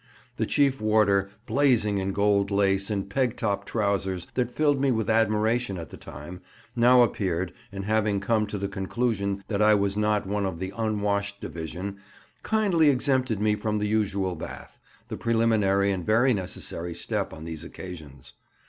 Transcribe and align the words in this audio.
The 0.37 0.47
chief 0.47 0.81
warder, 0.81 1.29
blazing 1.45 1.99
in 1.99 2.11
gold 2.11 2.49
lace 2.49 2.89
and 2.89 3.07
pegtop 3.07 3.65
trousers 3.65 4.25
that 4.33 4.49
filled 4.49 4.81
me 4.81 4.89
with 4.89 5.11
admiration 5.11 5.77
at 5.77 5.91
the 5.91 5.95
time, 5.95 6.41
now 6.75 7.03
appeared, 7.03 7.53
and 7.71 7.85
having 7.85 8.19
come 8.19 8.47
to 8.47 8.57
the 8.57 8.67
conclusion 8.67 9.43
that 9.47 9.61
I 9.61 9.75
was 9.75 9.95
not 9.95 10.25
one 10.25 10.47
of 10.47 10.57
the 10.57 10.73
"unwashed" 10.75 11.39
division, 11.39 11.97
kindly 12.41 12.89
exempted 12.89 13.39
me 13.39 13.53
from 13.55 13.77
the 13.77 13.87
usual 13.87 14.35
bath, 14.35 14.79
the 15.07 15.17
preliminary 15.17 15.91
and 15.91 16.03
very 16.03 16.33
necessary 16.33 16.95
step 16.95 17.31
on 17.31 17.45
these 17.45 17.63
occasions. 17.63 18.33